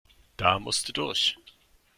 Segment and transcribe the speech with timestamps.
[0.39, 1.35] Da musste durch.